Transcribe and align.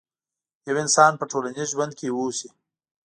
يو 0.67 0.75
انسان 0.83 1.11
په 1.17 1.25
ټولنيز 1.31 1.67
ژوند 1.75 1.93
کې 1.99 2.07
اوسي. 2.11 2.49